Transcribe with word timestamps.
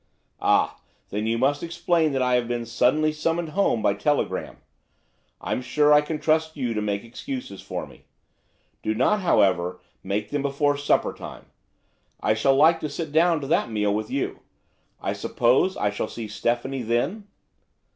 "Ah, 0.41 0.79
then 1.11 1.27
you 1.27 1.37
must 1.37 1.61
explain 1.61 2.11
that 2.11 2.23
I 2.23 2.33
have 2.33 2.47
been 2.47 2.65
suddenly 2.65 3.11
summoned 3.11 3.49
home 3.49 3.83
by 3.83 3.93
telegram. 3.93 4.57
I'm 5.39 5.61
sure 5.61 5.93
I 5.93 6.01
can 6.01 6.17
trust 6.19 6.57
you 6.57 6.73
to 6.73 6.81
make 6.81 7.03
excuses 7.03 7.61
for 7.61 7.85
me. 7.85 8.05
Do 8.81 8.95
not, 8.95 9.19
however, 9.19 9.79
make 10.01 10.31
them 10.31 10.41
before 10.41 10.75
supper 10.75 11.13
time. 11.13 11.45
I 12.19 12.33
shall 12.33 12.55
like 12.55 12.79
to 12.79 12.89
sit 12.89 13.11
down 13.11 13.41
to 13.41 13.47
that 13.49 13.69
meal 13.69 13.93
with 13.93 14.09
you. 14.09 14.39
I 14.99 15.13
suppose 15.13 15.77
I 15.77 15.91
shall 15.91 16.07
see 16.07 16.27
Stephanie 16.27 16.81
then?" 16.81 17.27